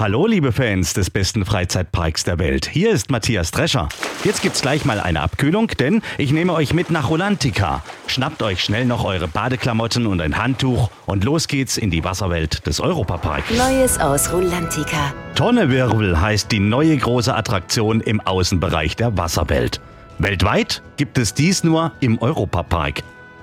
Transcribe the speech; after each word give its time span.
Hallo, 0.00 0.26
liebe 0.26 0.50
Fans 0.50 0.94
des 0.94 1.10
besten 1.10 1.44
Freizeitparks 1.44 2.24
der 2.24 2.38
Welt. 2.38 2.66
Hier 2.72 2.90
ist 2.90 3.10
Matthias 3.10 3.50
Drescher. 3.50 3.90
Jetzt 4.24 4.40
gibt's 4.40 4.62
gleich 4.62 4.86
mal 4.86 4.98
eine 4.98 5.20
Abkühlung, 5.20 5.66
denn 5.78 6.00
ich 6.16 6.32
nehme 6.32 6.54
euch 6.54 6.72
mit 6.72 6.88
nach 6.88 7.10
Rolantica. 7.10 7.82
Schnappt 8.06 8.42
euch 8.42 8.64
schnell 8.64 8.86
noch 8.86 9.04
eure 9.04 9.28
Badeklamotten 9.28 10.06
und 10.06 10.22
ein 10.22 10.38
Handtuch 10.38 10.90
und 11.04 11.22
los 11.24 11.48
geht's 11.48 11.76
in 11.76 11.90
die 11.90 12.02
Wasserwelt 12.02 12.66
des 12.66 12.80
Europaparks. 12.80 13.50
Neues 13.50 14.00
aus 14.00 14.32
Rolantica. 14.32 15.12
Tonnewirbel 15.34 16.18
heißt 16.18 16.50
die 16.50 16.60
neue 16.60 16.96
große 16.96 17.34
Attraktion 17.34 18.00
im 18.00 18.22
Außenbereich 18.22 18.96
der 18.96 19.18
Wasserwelt. 19.18 19.82
Weltweit 20.18 20.82
gibt 20.96 21.18
es 21.18 21.34
dies 21.34 21.62
nur 21.62 21.92
im 22.00 22.16
Europapark. 22.22 23.02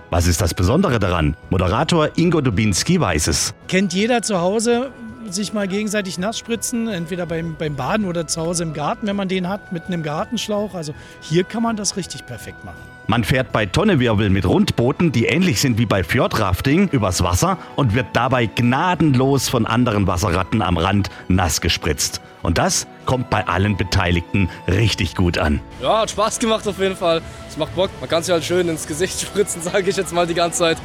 Was 0.10 0.26
ist 0.26 0.42
das 0.42 0.56
Besondere 0.56 0.98
daran? 0.98 1.36
Moderator 1.52 2.10
Ingo 2.16 2.42
Dubinski 2.42 3.00
weiß 3.00 3.28
es. 3.28 3.54
Kennt 3.68 3.94
jeder 3.94 4.22
zu 4.22 4.40
Hause, 4.40 4.92
sich 5.34 5.54
mal 5.54 5.68
gegenseitig 5.68 6.18
nass 6.18 6.38
spritzen, 6.38 6.88
entweder 6.88 7.26
beim, 7.26 7.56
beim 7.56 7.76
Baden 7.76 8.06
oder 8.06 8.28
zu 8.28 8.42
Hause 8.42 8.64
im 8.64 8.74
Garten, 8.74 9.08
wenn 9.08 9.16
man 9.16 9.28
den 9.28 9.48
hat, 9.48 9.72
mit 9.72 9.86
einem 9.86 10.04
Gartenschlauch. 10.04 10.74
Also 10.74 10.94
hier 11.22 11.44
kann 11.44 11.64
man 11.64 11.76
das 11.76 11.98
richtig 11.98 12.26
perfekt 12.26 12.64
machen. 12.66 12.78
Man 13.10 13.24
fährt 13.24 13.54
bei 13.54 13.66
Tonnewirbel 13.66 14.30
mit 14.30 14.46
Rundbooten, 14.46 15.14
die 15.14 15.28
ähnlich 15.28 15.62
sind 15.62 15.78
wie 15.78 15.86
bei 15.86 16.04
Fjordrafting, 16.04 16.90
übers 16.90 17.24
Wasser 17.24 17.58
und 17.78 17.96
wird 17.96 18.08
dabei 18.12 18.48
gnadenlos 18.48 19.48
von 19.48 19.66
anderen 19.66 20.08
Wasserratten 20.08 20.62
am 20.62 20.78
Rand 20.78 21.10
nass 21.30 21.62
gespritzt. 21.62 22.20
Und 22.44 22.58
das 22.58 22.86
kommt 23.06 23.30
bei 23.30 23.48
allen 23.48 23.78
Beteiligten 23.78 24.50
richtig 24.68 25.16
gut 25.16 25.38
an. 25.38 25.62
Ja, 25.82 26.02
hat 26.02 26.12
Spaß 26.12 26.40
gemacht 26.40 26.68
auf 26.68 26.80
jeden 26.80 26.98
Fall. 26.98 27.22
Es 27.48 27.56
macht 27.58 27.76
Bock. 27.76 27.90
Man 28.02 28.10
kann 28.10 28.24
sich 28.24 28.34
halt 28.34 28.44
schön 28.44 28.68
ins 28.68 28.88
Gesicht 28.88 29.22
spritzen, 29.22 29.62
sage 29.62 29.90
ich 29.90 29.96
jetzt 29.96 30.14
mal 30.14 30.28
die 30.28 30.34
ganze 30.34 30.60
Zeit. 30.60 30.78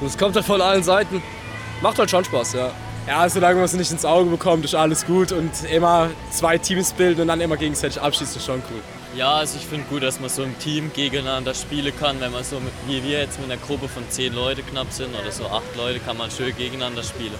Und 0.00 0.08
es 0.08 0.18
kommt 0.18 0.34
halt 0.34 0.46
von 0.46 0.60
allen 0.60 0.82
Seiten. 0.82 1.22
Macht 1.80 1.98
halt 1.98 2.10
schon 2.10 2.24
Spaß, 2.24 2.54
ja. 2.54 2.70
Ja, 3.08 3.26
solange 3.26 3.54
man 3.54 3.64
es 3.64 3.72
nicht 3.72 3.90
ins 3.90 4.04
Auge 4.04 4.28
bekommt, 4.28 4.66
ist 4.66 4.74
alles 4.74 5.06
gut. 5.06 5.32
Und 5.32 5.50
immer 5.72 6.10
zwei 6.30 6.58
Teams 6.58 6.92
bilden 6.92 7.22
und 7.22 7.28
dann 7.28 7.40
immer 7.40 7.56
gegenseitig 7.56 8.02
abschießen, 8.02 8.36
ist 8.36 8.44
schon 8.44 8.62
cool. 8.70 8.82
Ja, 9.16 9.36
also 9.36 9.56
ich 9.56 9.64
finde 9.64 9.86
gut, 9.88 10.02
dass 10.02 10.20
man 10.20 10.28
so 10.28 10.42
im 10.42 10.58
Team 10.58 10.90
gegeneinander 10.92 11.54
spielen 11.54 11.94
kann. 11.98 12.20
Wenn 12.20 12.32
man 12.32 12.44
so 12.44 12.60
mit, 12.60 12.70
wie 12.86 13.02
wir 13.02 13.20
jetzt 13.20 13.40
mit 13.40 13.50
einer 13.50 13.58
Gruppe 13.58 13.88
von 13.88 14.02
zehn 14.10 14.34
Leute 14.34 14.60
knapp 14.62 14.92
sind 14.92 15.08
oder 15.18 15.32
so 15.32 15.46
acht 15.46 15.74
Leute, 15.74 16.00
kann 16.00 16.18
man 16.18 16.30
schön 16.30 16.54
gegeneinander 16.54 17.02
spielen. 17.02 17.32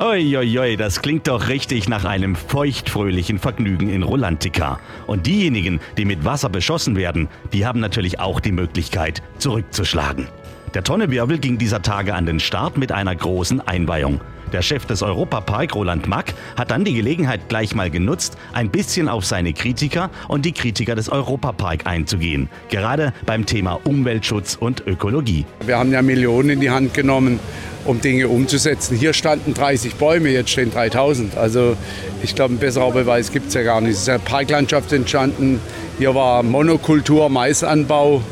Uiuiui, 0.00 0.76
das 0.76 1.00
klingt 1.02 1.28
doch 1.28 1.46
richtig 1.46 1.88
nach 1.88 2.04
einem 2.04 2.34
feuchtfröhlichen 2.34 3.38
Vergnügen 3.38 3.90
in 3.90 4.02
Rolantica. 4.02 4.80
Und 5.06 5.28
diejenigen, 5.28 5.78
die 5.96 6.04
mit 6.04 6.24
Wasser 6.24 6.48
beschossen 6.48 6.96
werden, 6.96 7.28
die 7.52 7.64
haben 7.64 7.78
natürlich 7.78 8.18
auch 8.18 8.40
die 8.40 8.50
Möglichkeit, 8.50 9.22
zurückzuschlagen. 9.38 10.26
Der 10.74 10.82
Tonnewirbel 10.82 11.38
ging 11.38 11.58
dieser 11.58 11.80
Tage 11.80 12.12
an 12.14 12.26
den 12.26 12.40
Start 12.40 12.76
mit 12.76 12.90
einer 12.90 13.14
großen 13.14 13.60
Einweihung. 13.60 14.20
Der 14.52 14.60
Chef 14.60 14.84
des 14.84 15.02
Europapark, 15.02 15.74
Roland 15.74 16.06
Mack, 16.06 16.34
hat 16.56 16.70
dann 16.70 16.84
die 16.84 16.92
Gelegenheit 16.92 17.48
gleich 17.48 17.74
mal 17.74 17.90
genutzt, 17.90 18.36
ein 18.52 18.70
bisschen 18.70 19.08
auf 19.08 19.24
seine 19.24 19.54
Kritiker 19.54 20.10
und 20.28 20.44
die 20.44 20.52
Kritiker 20.52 20.94
des 20.94 21.08
Europapark 21.08 21.86
einzugehen. 21.86 22.50
Gerade 22.68 23.14
beim 23.24 23.46
Thema 23.46 23.80
Umweltschutz 23.84 24.56
und 24.60 24.86
Ökologie. 24.86 25.46
Wir 25.64 25.78
haben 25.78 25.90
ja 25.90 26.02
Millionen 26.02 26.50
in 26.50 26.60
die 26.60 26.70
Hand 26.70 26.92
genommen, 26.92 27.40
um 27.86 28.00
Dinge 28.00 28.28
umzusetzen. 28.28 28.96
Hier 28.96 29.14
standen 29.14 29.54
30 29.54 29.94
Bäume, 29.94 30.28
jetzt 30.28 30.50
stehen 30.50 30.70
3000. 30.70 31.36
Also 31.38 31.76
ich 32.22 32.34
glaube, 32.34 32.54
ein 32.54 32.58
besserer 32.58 32.90
Beweis 32.90 33.32
gibt 33.32 33.48
es 33.48 33.54
ja 33.54 33.62
gar 33.62 33.80
nicht. 33.80 33.92
Es 33.92 34.02
ist 34.02 34.08
eine 34.10 34.18
Parklandschaft 34.18 34.92
entstanden. 34.92 35.60
Hier 35.98 36.14
war 36.14 36.42
Monokultur, 36.42 37.30
Maisanbau 37.30 38.22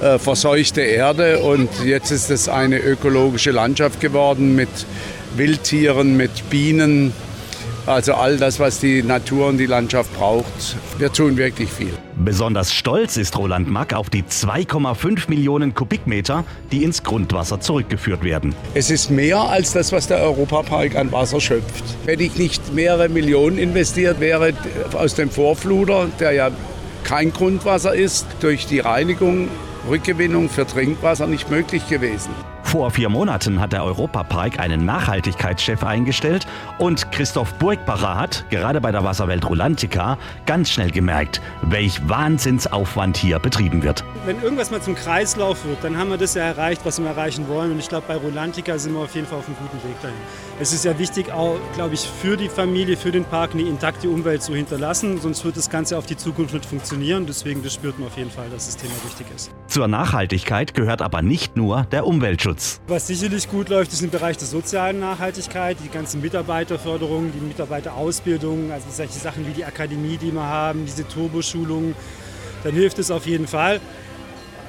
äh, 0.00 0.18
verseuchte 0.18 0.82
Erde 0.82 1.40
und 1.40 1.70
jetzt 1.84 2.10
ist 2.10 2.30
es 2.30 2.48
eine 2.48 2.78
ökologische 2.78 3.50
Landschaft 3.50 4.00
geworden 4.00 4.54
mit 4.54 4.68
Wildtieren, 5.36 6.16
mit 6.16 6.50
Bienen. 6.50 7.12
Also 7.86 8.14
all 8.14 8.36
das, 8.36 8.58
was 8.58 8.80
die 8.80 9.04
Natur 9.04 9.46
und 9.46 9.58
die 9.58 9.66
Landschaft 9.66 10.12
braucht. 10.16 10.76
Wir 10.98 11.12
tun 11.12 11.36
wirklich 11.36 11.70
viel. 11.70 11.92
Besonders 12.16 12.74
stolz 12.74 13.16
ist 13.16 13.38
Roland 13.38 13.70
Mack 13.70 13.94
auf 13.94 14.10
die 14.10 14.24
2,5 14.24 15.30
Millionen 15.30 15.72
Kubikmeter, 15.72 16.44
die 16.72 16.82
ins 16.82 17.04
Grundwasser 17.04 17.60
zurückgeführt 17.60 18.24
werden. 18.24 18.56
Es 18.74 18.90
ist 18.90 19.10
mehr 19.10 19.38
als 19.38 19.72
das, 19.72 19.92
was 19.92 20.08
der 20.08 20.18
Europapark 20.18 20.96
an 20.96 21.12
Wasser 21.12 21.40
schöpft. 21.40 21.84
Wenn 22.04 22.18
ich 22.18 22.34
nicht 22.34 22.74
mehrere 22.74 23.08
Millionen 23.08 23.56
investiert 23.56 24.18
wäre 24.18 24.52
aus 24.94 25.14
dem 25.14 25.30
Vorfluter, 25.30 26.08
der 26.18 26.32
ja 26.32 26.50
kein 27.04 27.32
Grundwasser 27.32 27.94
ist, 27.94 28.26
durch 28.40 28.66
die 28.66 28.80
Reinigung, 28.80 29.48
Rückgewinnung 29.88 30.48
für 30.48 30.66
Trinkwasser 30.66 31.26
nicht 31.26 31.50
möglich 31.50 31.88
gewesen. 31.88 32.30
Vor 32.66 32.90
vier 32.90 33.08
Monaten 33.08 33.60
hat 33.60 33.72
der 33.72 33.84
Europapark 33.84 34.58
einen 34.58 34.84
Nachhaltigkeitschef 34.84 35.84
eingestellt 35.84 36.48
und 36.78 37.12
Christoph 37.12 37.54
Burgbacher 37.54 38.16
hat, 38.16 38.44
gerade 38.50 38.80
bei 38.80 38.90
der 38.90 39.04
Wasserwelt 39.04 39.48
Rolantica, 39.48 40.18
ganz 40.46 40.70
schnell 40.70 40.90
gemerkt, 40.90 41.40
welch 41.62 42.06
Wahnsinnsaufwand 42.08 43.16
hier 43.18 43.38
betrieben 43.38 43.84
wird. 43.84 44.02
Wenn 44.26 44.42
irgendwas 44.42 44.72
mal 44.72 44.82
zum 44.82 44.96
Kreislauf 44.96 45.64
wird, 45.64 45.84
dann 45.84 45.96
haben 45.96 46.10
wir 46.10 46.18
das 46.18 46.34
ja 46.34 46.42
erreicht, 46.42 46.82
was 46.84 46.98
wir 46.98 47.06
erreichen 47.06 47.46
wollen. 47.48 47.70
Und 47.70 47.78
ich 47.78 47.88
glaube, 47.88 48.06
bei 48.08 48.16
Rolantica 48.16 48.76
sind 48.78 48.94
wir 48.94 49.00
auf 49.00 49.14
jeden 49.14 49.28
Fall 49.28 49.38
auf 49.38 49.46
einem 49.46 49.56
guten 49.58 49.88
Weg 49.88 50.02
dahin. 50.02 50.16
Es 50.60 50.72
ist 50.72 50.84
ja 50.84 50.98
wichtig, 50.98 51.30
auch, 51.30 51.56
glaube 51.74 51.94
ich, 51.94 52.00
für 52.00 52.36
die 52.36 52.48
Familie, 52.48 52.96
für 52.96 53.12
den 53.12 53.24
Park 53.24 53.52
eine 53.52 53.62
intakte 53.62 54.10
Umwelt 54.10 54.42
zu 54.42 54.56
hinterlassen, 54.56 55.20
sonst 55.20 55.44
wird 55.44 55.56
das 55.56 55.70
Ganze 55.70 55.96
auf 55.96 56.06
die 56.06 56.16
Zukunft 56.16 56.52
nicht 56.52 56.66
funktionieren. 56.66 57.26
Deswegen, 57.26 57.62
das 57.62 57.74
spürt 57.74 57.96
man 58.00 58.08
auf 58.08 58.16
jeden 58.16 58.30
Fall, 58.30 58.50
dass 58.50 58.66
das 58.66 58.76
Thema 58.76 58.94
wichtig 59.04 59.28
ist. 59.34 59.52
Zur 59.68 59.86
Nachhaltigkeit 59.86 60.74
gehört 60.74 61.00
aber 61.00 61.22
nicht 61.22 61.56
nur 61.56 61.84
der 61.92 62.06
Umweltschutz. 62.06 62.65
Was 62.88 63.06
sicherlich 63.06 63.48
gut 63.48 63.68
läuft, 63.68 63.92
ist 63.92 64.02
im 64.02 64.10
Bereich 64.10 64.36
der 64.36 64.46
sozialen 64.46 65.00
Nachhaltigkeit, 65.00 65.76
die 65.84 65.88
ganzen 65.88 66.20
Mitarbeiterförderung, 66.20 67.32
die 67.32 67.40
Mitarbeiterausbildung, 67.40 68.70
also 68.70 68.86
solche 68.90 69.18
Sachen 69.18 69.46
wie 69.46 69.52
die 69.52 69.64
Akademie, 69.64 70.16
die 70.16 70.32
wir 70.32 70.44
haben, 70.44 70.86
diese 70.86 71.06
Turboschulungen, 71.06 71.94
dann 72.64 72.74
hilft 72.74 72.98
es 72.98 73.10
auf 73.10 73.26
jeden 73.26 73.46
Fall. 73.46 73.80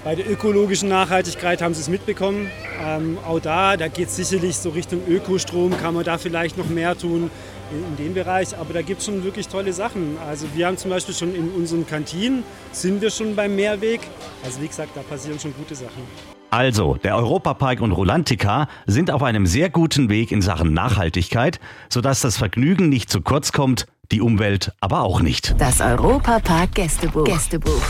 Bei 0.03 0.15
der 0.15 0.29
ökologischen 0.29 0.87
Nachhaltigkeit 0.87 1.61
haben 1.61 1.73
Sie 1.73 1.81
es 1.81 1.89
mitbekommen. 1.89 2.49
Ähm, 2.81 3.17
auch 3.27 3.39
da, 3.39 3.75
da 3.75 3.87
geht 3.87 4.07
es 4.07 4.15
sicherlich 4.15 4.55
so 4.55 4.69
Richtung 4.69 5.01
Ökostrom, 5.07 5.77
kann 5.77 5.93
man 5.93 6.05
da 6.05 6.17
vielleicht 6.17 6.57
noch 6.57 6.69
mehr 6.69 6.97
tun 6.97 7.29
in, 7.71 7.83
in 7.83 7.95
dem 7.97 8.13
Bereich. 8.13 8.57
Aber 8.57 8.73
da 8.73 8.81
gibt 8.81 8.99
es 8.99 9.05
schon 9.05 9.23
wirklich 9.23 9.47
tolle 9.49 9.73
Sachen. 9.73 10.17
Also 10.25 10.45
wir 10.55 10.67
haben 10.67 10.77
zum 10.77 10.91
Beispiel 10.91 11.13
schon 11.13 11.35
in 11.35 11.49
unseren 11.49 11.85
Kantinen, 11.85 12.43
sind 12.71 13.01
wir 13.01 13.09
schon 13.09 13.35
beim 13.35 13.55
Mehrweg. 13.55 14.01
Also 14.45 14.61
wie 14.61 14.67
gesagt, 14.67 14.91
da 14.95 15.01
passieren 15.01 15.39
schon 15.39 15.53
gute 15.53 15.75
Sachen. 15.75 16.36
Also, 16.49 16.95
der 16.95 17.17
Europapark 17.17 17.81
und 17.81 17.91
Rolantica 17.91 18.69
sind 18.85 19.11
auf 19.11 19.21
einem 19.21 19.45
sehr 19.45 19.69
guten 19.69 20.09
Weg 20.09 20.31
in 20.31 20.41
Sachen 20.41 20.73
Nachhaltigkeit, 20.73 21.59
sodass 21.89 22.21
das 22.21 22.37
Vergnügen 22.37 22.87
nicht 22.87 23.09
zu 23.09 23.21
kurz 23.21 23.51
kommt, 23.51 23.85
die 24.13 24.21
Umwelt 24.21 24.71
aber 24.79 25.01
auch 25.01 25.19
nicht. 25.19 25.55
Das 25.57 25.81
Europapark 25.81 26.73
Gästebuch. 26.73 27.25
Gästebuch. 27.25 27.81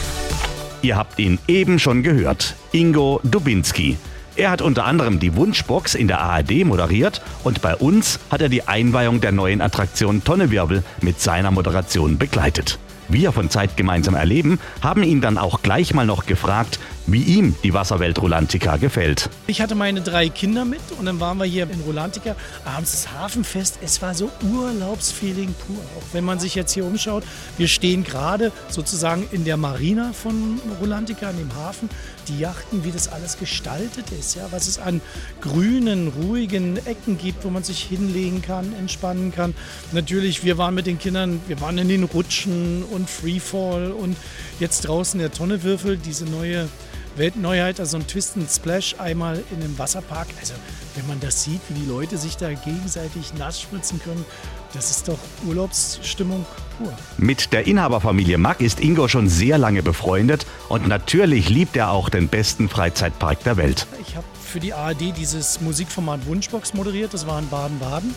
Ihr 0.81 0.97
habt 0.97 1.19
ihn 1.19 1.38
eben 1.47 1.78
schon 1.78 2.01
gehört. 2.01 2.56
Ingo 2.72 3.19
Dubinski. 3.23 3.97
Er 4.35 4.50
hat 4.50 4.62
unter 4.62 4.85
anderem 4.85 5.19
die 5.19 5.35
Wunschbox 5.35 5.94
in 5.94 6.07
der 6.07 6.19
ARD 6.22 6.66
moderiert 6.66 7.22
und 7.44 7.62
bei 7.62 7.75
uns 7.75 8.19
hat 8.31 8.41
er 8.41 8.50
die 8.50 8.68
Einweihung 8.68 9.22
der 9.22 9.31
neuen 9.31 9.62
Attraktion 9.62 10.24
Tonnewirbel 10.24 10.84
mit 11.01 11.19
seiner 11.22 11.51
Moderation 11.51 12.18
begleitet. 12.18 12.79
Wir 13.09 13.31
von 13.31 13.50
Zeit 13.50 13.78
gemeinsam 13.78 14.16
erleben 14.16 14.59
haben 14.81 15.01
ihn 15.01 15.22
dann 15.22 15.38
auch 15.38 15.62
gleich 15.62 15.94
mal 15.94 16.06
noch 16.06 16.25
gefragt, 16.25 16.80
wie 17.07 17.24
ihm 17.24 17.56
die 17.63 17.74
Wasserwelt 17.74 18.21
Rolantica 18.21 18.75
gefällt. 18.75 19.30
Ich 19.48 19.62
hatte 19.62 19.75
meine 19.75 20.01
drei 20.01 20.27
Kinder 20.27 20.65
mit 20.65 20.81
und 21.00 21.06
dann 21.06 21.21
waren 21.21 21.38
wir 21.38 21.45
hier 21.45 21.63
in 21.69 21.80
Rolantica. 21.81 22.36
Abends 22.65 22.92
das 22.92 23.13
Hafenfest. 23.13 23.80
Es 23.81 24.01
war 24.01 24.13
so 24.13 24.30
Urlaubsfeeling 24.44 25.54
pur. 25.54 25.77
Auch 25.98 26.13
wenn 26.13 26.25
man 26.25 26.39
sich 26.39 26.54
jetzt 26.54 26.74
hier 26.74 26.86
umschaut. 26.86 27.24
Wir 27.57 27.69
stehen 27.69 28.04
gerade 28.04 28.51
sozusagen 28.68 29.25
in 29.31 29.45
der 29.45 29.56
Marina 29.56 30.12
von 30.12 30.59
Rolantica, 30.81 31.30
in 31.30 31.38
dem 31.38 31.56
Hafen. 31.56 31.89
Die 32.27 32.39
Yachten, 32.39 32.83
wie 32.83 32.92
das 32.92 33.07
alles 33.07 33.39
gestaltet 33.39 34.12
ist. 34.12 34.36
Ja, 34.36 34.48
was 34.51 34.68
es 34.68 34.77
an 34.77 35.00
grünen, 35.39 36.10
ruhigen 36.10 36.75
Ecken 36.86 37.18
gibt, 37.18 37.45
wo 37.45 37.50
man 37.50 37.63
sich 37.63 37.81
hinlegen 37.83 38.42
kann, 38.42 38.74
entspannen 38.77 39.31
kann. 39.31 39.56
Natürlich, 39.94 40.44
wir 40.44 40.57
waren 40.57 40.75
mit 40.75 40.88
den 40.88 41.00
Kindern, 41.00 41.39
wir 41.48 41.62
waren 41.62 41.77
in 41.77 41.88
den 41.88 42.03
Rutschen 42.03 42.83
und 42.83 43.10
Freefall 43.10 43.92
und 43.92 44.18
jetzt 44.60 44.81
draußen 44.81 45.19
der 45.19 45.31
Tonnewürfel, 45.31 45.95
diese 45.95 46.25
neue 46.25 46.68
Weltneuheit, 47.17 47.79
also 47.79 47.97
ein 47.97 48.07
Twist 48.07 48.37
and 48.37 48.49
Splash 48.49 48.95
einmal 48.99 49.43
in 49.51 49.63
einem 49.63 49.77
Wasserpark. 49.77 50.27
Also 50.39 50.53
wenn 50.95 51.07
man 51.07 51.19
das 51.19 51.43
sieht, 51.43 51.61
wie 51.69 51.79
die 51.79 51.85
Leute 51.85 52.17
sich 52.17 52.37
da 52.37 52.53
gegenseitig 52.53 53.33
nass 53.33 53.61
spritzen 53.61 53.99
können, 54.03 54.25
das 54.73 54.91
ist 54.91 55.07
doch 55.07 55.17
Urlaubsstimmung 55.45 56.45
pur. 56.77 56.93
Mit 57.17 57.53
der 57.53 57.67
Inhaberfamilie 57.67 58.37
Mack 58.37 58.61
ist 58.61 58.79
Ingo 58.79 59.07
schon 59.07 59.29
sehr 59.29 59.57
lange 59.57 59.83
befreundet 59.83 60.45
und 60.69 60.87
natürlich 60.87 61.49
liebt 61.49 61.75
er 61.75 61.91
auch 61.91 62.09
den 62.09 62.27
besten 62.27 62.69
Freizeitpark 62.69 63.43
der 63.43 63.57
Welt. 63.57 63.87
Ich 64.01 64.15
habe 64.15 64.25
für 64.41 64.59
die 64.59 64.73
ARD 64.73 65.15
dieses 65.17 65.61
Musikformat 65.61 66.25
Wunschbox 66.25 66.73
moderiert, 66.73 67.13
das 67.13 67.27
war 67.27 67.39
in 67.39 67.49
Baden-Baden. 67.49 68.13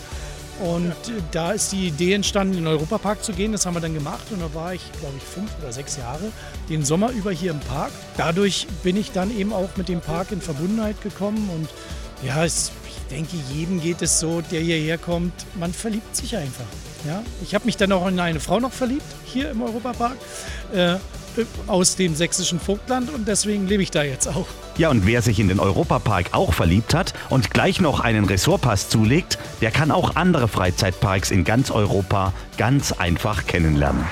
Und 0.60 0.94
da 1.32 1.52
ist 1.52 1.72
die 1.72 1.88
Idee 1.88 2.12
entstanden, 2.12 2.54
in 2.54 2.64
den 2.64 2.66
Europapark 2.66 3.24
zu 3.24 3.32
gehen. 3.32 3.52
Das 3.52 3.64
haben 3.64 3.74
wir 3.74 3.80
dann 3.80 3.94
gemacht 3.94 4.24
und 4.30 4.40
da 4.40 4.52
war 4.54 4.74
ich, 4.74 4.82
glaube 5.00 5.14
ich, 5.16 5.22
fünf 5.22 5.50
oder 5.60 5.72
sechs 5.72 5.96
Jahre 5.96 6.30
den 6.68 6.84
Sommer 6.84 7.10
über 7.10 7.32
hier 7.32 7.52
im 7.52 7.60
Park. 7.60 7.92
Dadurch 8.16 8.66
bin 8.82 8.96
ich 8.96 9.12
dann 9.12 9.36
eben 9.36 9.52
auch 9.52 9.76
mit 9.76 9.88
dem 9.88 10.00
Park 10.00 10.32
in 10.32 10.40
Verbundenheit 10.40 11.00
gekommen 11.02 11.48
und 11.54 11.68
ja, 12.22 12.44
es, 12.44 12.70
ich 12.86 12.98
denke, 13.10 13.36
jedem 13.54 13.80
geht 13.80 14.02
es 14.02 14.20
so, 14.20 14.42
der 14.42 14.60
hierher 14.60 14.98
kommt, 14.98 15.32
man 15.58 15.72
verliebt 15.72 16.14
sich 16.14 16.36
einfach. 16.36 16.66
Ja? 17.06 17.22
Ich 17.42 17.54
habe 17.54 17.64
mich 17.64 17.78
dann 17.78 17.92
auch 17.92 18.06
in 18.06 18.20
eine 18.20 18.40
Frau 18.40 18.60
noch 18.60 18.72
verliebt, 18.72 19.02
hier 19.24 19.50
im 19.50 19.62
Europapark. 19.62 20.16
Äh, 20.74 20.96
aus 21.66 21.96
dem 21.96 22.14
sächsischen 22.14 22.60
Vogtland 22.60 23.10
und 23.10 23.26
deswegen 23.26 23.66
lebe 23.66 23.82
ich 23.82 23.90
da 23.90 24.02
jetzt 24.02 24.26
auch. 24.28 24.46
Ja, 24.76 24.90
und 24.90 25.06
wer 25.06 25.22
sich 25.22 25.38
in 25.38 25.48
den 25.48 25.60
Europapark 25.60 26.30
auch 26.32 26.54
verliebt 26.54 26.94
hat 26.94 27.12
und 27.28 27.50
gleich 27.50 27.80
noch 27.80 28.00
einen 28.00 28.24
Ressortpass 28.24 28.88
zulegt, 28.88 29.38
der 29.60 29.70
kann 29.70 29.90
auch 29.90 30.16
andere 30.16 30.48
Freizeitparks 30.48 31.30
in 31.30 31.44
ganz 31.44 31.70
Europa 31.70 32.32
ganz 32.56 32.92
einfach 32.92 33.46
kennenlernen. 33.46 34.04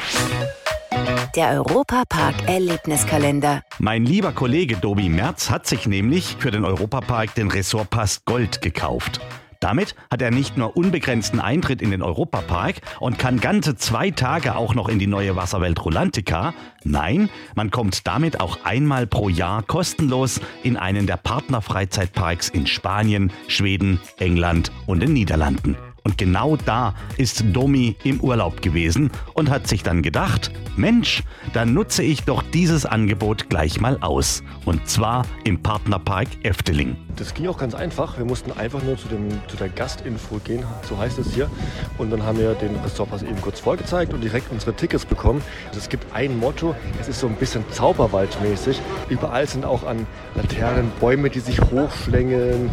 Der 1.36 1.50
Europapark 1.50 2.48
Erlebniskalender. 2.48 3.62
Mein 3.78 4.04
lieber 4.04 4.32
Kollege 4.32 4.76
Dobi 4.76 5.08
Merz 5.08 5.50
hat 5.50 5.66
sich 5.66 5.86
nämlich 5.86 6.36
für 6.38 6.50
den 6.50 6.64
Europapark 6.64 7.34
den 7.34 7.50
Ressortpass 7.50 8.24
Gold 8.24 8.60
gekauft. 8.60 9.20
Damit 9.60 9.96
hat 10.10 10.22
er 10.22 10.30
nicht 10.30 10.56
nur 10.56 10.76
unbegrenzten 10.76 11.40
Eintritt 11.40 11.82
in 11.82 11.90
den 11.90 12.02
Europapark 12.02 12.76
und 13.00 13.18
kann 13.18 13.40
ganze 13.40 13.74
zwei 13.76 14.10
Tage 14.10 14.54
auch 14.54 14.74
noch 14.74 14.88
in 14.88 14.98
die 14.98 15.06
neue 15.08 15.34
Wasserwelt 15.34 15.84
Rolantica. 15.84 16.54
Nein, 16.84 17.28
man 17.56 17.70
kommt 17.70 18.06
damit 18.06 18.40
auch 18.40 18.58
einmal 18.64 19.06
pro 19.06 19.28
Jahr 19.28 19.62
kostenlos 19.62 20.40
in 20.62 20.76
einen 20.76 21.06
der 21.06 21.16
Partnerfreizeitparks 21.16 22.48
in 22.50 22.66
Spanien, 22.66 23.32
Schweden, 23.48 24.00
England 24.18 24.70
und 24.86 25.00
den 25.00 25.12
Niederlanden. 25.12 25.76
Und 26.08 26.16
genau 26.16 26.56
da 26.56 26.94
ist 27.18 27.44
Domi 27.52 27.94
im 28.02 28.18
Urlaub 28.20 28.62
gewesen 28.62 29.10
und 29.34 29.50
hat 29.50 29.66
sich 29.66 29.82
dann 29.82 30.00
gedacht, 30.00 30.50
Mensch, 30.74 31.22
dann 31.52 31.74
nutze 31.74 32.02
ich 32.02 32.22
doch 32.22 32.42
dieses 32.42 32.86
Angebot 32.86 33.50
gleich 33.50 33.78
mal 33.78 33.98
aus. 34.00 34.42
Und 34.64 34.88
zwar 34.88 35.26
im 35.44 35.62
Partnerpark 35.62 36.28
Efteling. 36.44 36.96
Das 37.16 37.34
ging 37.34 37.46
auch 37.48 37.58
ganz 37.58 37.74
einfach. 37.74 38.16
Wir 38.16 38.24
mussten 38.24 38.52
einfach 38.52 38.82
nur 38.82 38.96
zu, 38.96 39.08
dem, 39.08 39.28
zu 39.48 39.58
der 39.58 39.68
Gastinfo 39.68 40.38
gehen, 40.38 40.64
so 40.88 40.96
heißt 40.96 41.18
es 41.18 41.34
hier. 41.34 41.50
Und 41.98 42.08
dann 42.10 42.22
haben 42.22 42.38
wir 42.38 42.54
den 42.54 42.74
Ressortpass 42.76 43.22
eben 43.22 43.38
kurz 43.42 43.60
vorgezeigt 43.60 44.14
und 44.14 44.22
direkt 44.22 44.50
unsere 44.50 44.72
Tickets 44.72 45.04
bekommen. 45.04 45.42
Also 45.66 45.80
es 45.80 45.90
gibt 45.90 46.06
ein 46.14 46.38
Motto, 46.38 46.74
es 47.02 47.08
ist 47.08 47.20
so 47.20 47.26
ein 47.26 47.34
bisschen 47.34 47.64
Zauberwaldmäßig. 47.70 48.80
Überall 49.10 49.46
sind 49.46 49.66
auch 49.66 49.84
an 49.84 50.06
Laternen 50.36 50.90
Bäume, 51.00 51.28
die 51.28 51.40
sich 51.40 51.60
hochschlängeln. 51.60 52.70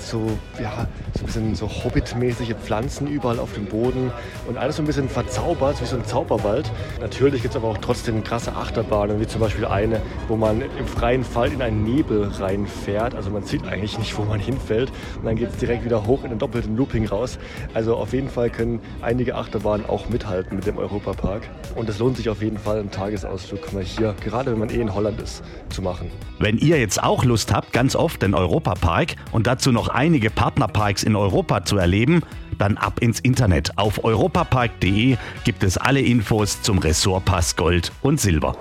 So, 0.00 0.36
ja, 0.60 0.88
ein 1.22 1.26
bisschen 1.26 1.54
so 1.54 1.68
Hobbit-mäßige 1.68 2.54
Pflanzen 2.62 3.06
überall 3.06 3.38
auf 3.38 3.54
dem 3.54 3.66
Boden. 3.66 4.10
Und 4.48 4.56
alles 4.56 4.76
so 4.76 4.82
ein 4.82 4.86
bisschen 4.86 5.08
verzaubert, 5.08 5.80
wie 5.80 5.86
so 5.86 5.96
ein 5.96 6.04
Zauberwald. 6.04 6.70
Natürlich 7.00 7.42
gibt 7.42 7.54
es 7.54 7.60
aber 7.60 7.68
auch 7.68 7.78
trotzdem 7.78 8.24
krasse 8.24 8.54
Achterbahnen, 8.54 9.20
wie 9.20 9.26
zum 9.26 9.40
Beispiel 9.40 9.64
eine, 9.64 10.00
wo 10.28 10.36
man 10.36 10.62
im 10.62 10.86
freien 10.86 11.24
Fall 11.24 11.52
in 11.52 11.62
einen 11.62 11.84
Nebel 11.84 12.24
reinfährt. 12.24 13.14
Also 13.14 13.30
man 13.30 13.44
sieht 13.44 13.66
eigentlich 13.66 13.98
nicht, 13.98 14.16
wo 14.18 14.22
man 14.24 14.40
hinfällt. 14.40 14.90
Und 15.18 15.26
dann 15.26 15.36
geht 15.36 15.50
es 15.50 15.56
direkt 15.56 15.84
wieder 15.84 16.06
hoch 16.06 16.24
in 16.24 16.30
den 16.30 16.38
doppelten 16.38 16.76
Looping 16.76 17.06
raus. 17.06 17.38
Also 17.74 17.96
auf 17.96 18.12
jeden 18.12 18.28
Fall 18.28 18.50
können 18.50 18.80
einige 19.00 19.36
Achterbahnen 19.36 19.86
auch 19.86 20.08
mithalten 20.08 20.56
mit 20.56 20.66
dem 20.66 20.78
Europapark. 20.78 21.48
Und 21.76 21.88
es 21.88 21.98
lohnt 21.98 22.16
sich 22.16 22.28
auf 22.28 22.42
jeden 22.42 22.58
Fall, 22.58 22.80
einen 22.80 22.90
Tagesausflug 22.90 23.72
mal 23.72 23.82
hier, 23.82 24.14
gerade 24.24 24.52
wenn 24.52 24.58
man 24.58 24.70
eh 24.70 24.80
in 24.80 24.94
Holland 24.94 25.20
ist, 25.20 25.42
zu 25.68 25.82
machen. 25.82 26.10
Wenn 26.38 26.58
ihr 26.58 26.80
jetzt 26.80 27.02
auch 27.02 27.24
Lust 27.24 27.52
habt, 27.54 27.72
ganz 27.72 27.94
oft 27.94 28.20
den 28.22 28.34
Europapark 28.34 29.14
und 29.30 29.46
dazu 29.46 29.70
noch 29.70 29.88
einige 29.88 30.28
Partnerparks 30.28 31.04
in 31.12 31.16
Europa 31.16 31.64
zu 31.64 31.76
erleben, 31.76 32.22
dann 32.56 32.78
ab 32.78 33.00
ins 33.00 33.20
Internet. 33.20 33.76
Auf 33.76 34.02
europapark.de 34.02 35.18
gibt 35.44 35.62
es 35.62 35.76
alle 35.76 36.00
Infos 36.00 36.62
zum 36.62 36.78
Ressortpass 36.78 37.54
Gold 37.56 37.92
und 38.00 38.18
Silber. 38.18 38.56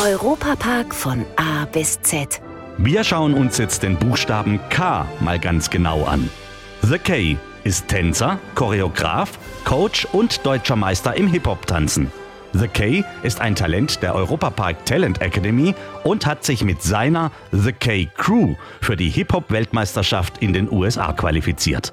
Europapark 0.00 0.94
von 0.94 1.24
A 1.36 1.64
bis 1.66 2.00
Z. 2.02 2.40
Wir 2.76 3.02
schauen 3.02 3.34
uns 3.34 3.58
jetzt 3.58 3.82
den 3.82 3.96
Buchstaben 3.96 4.60
K 4.70 5.06
mal 5.18 5.40
ganz 5.40 5.70
genau 5.70 6.04
an. 6.04 6.30
The 6.82 6.98
K 6.98 7.36
ist 7.64 7.88
Tänzer, 7.88 8.38
Choreograf, 8.54 9.36
Coach 9.64 10.06
und 10.12 10.46
deutscher 10.46 10.76
Meister 10.76 11.16
im 11.16 11.26
Hip-Hop-Tanzen. 11.26 12.12
The 12.52 12.68
K 12.68 13.04
ist 13.22 13.40
ein 13.40 13.54
Talent 13.54 14.02
der 14.02 14.14
Europapark 14.14 14.84
Talent 14.86 15.20
Academy 15.20 15.74
und 16.04 16.26
hat 16.26 16.44
sich 16.44 16.64
mit 16.64 16.82
seiner 16.82 17.30
The 17.52 17.72
K 17.72 18.08
Crew 18.16 18.54
für 18.80 18.96
die 18.96 19.10
Hip-Hop-Weltmeisterschaft 19.10 20.38
in 20.38 20.52
den 20.52 20.70
USA 20.70 21.12
qualifiziert. 21.12 21.92